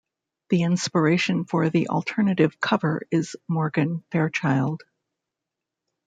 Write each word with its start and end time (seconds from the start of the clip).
The 0.49 0.63
inspiration 0.63 1.45
for 1.45 1.69
the 1.69 1.89
alternative 1.89 2.59
cover 2.59 3.03
is 3.11 3.35
Morgan 3.47 4.03
Fairchild. 4.11 4.81